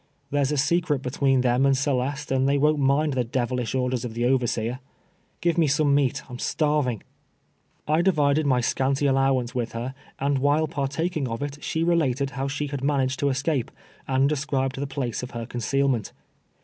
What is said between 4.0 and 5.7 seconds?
of the overseer. Give me